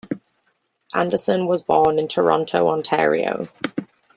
[0.95, 3.49] Anderson was born in Toronto, Ontario.